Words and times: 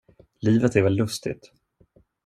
Livet 0.41 0.75
är 0.75 0.81
väl 0.83 0.93
lustigt? 0.93 1.51